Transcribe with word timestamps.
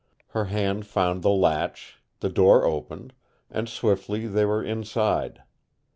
Her 0.29 0.45
hand 0.45 0.87
found 0.87 1.21
the 1.21 1.29
latch, 1.29 1.99
the 2.21 2.29
door 2.29 2.65
opened, 2.65 3.13
and 3.51 3.69
swiftly 3.69 4.25
they 4.25 4.45
were 4.45 4.63
inside. 4.63 5.43